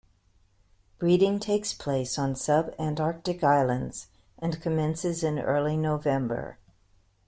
[0.97, 4.07] Breeding takes place on subantarctic islands
[4.39, 6.57] and commences in early November.